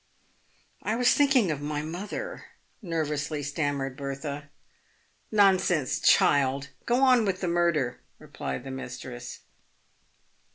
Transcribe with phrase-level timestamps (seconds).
[0.81, 2.45] "I was thinking of my mother,"
[2.81, 4.49] nervously stammered Bertha."
[5.41, 6.69] Nonsense, child!
[6.87, 9.41] go on with the murder," replied the mis tress.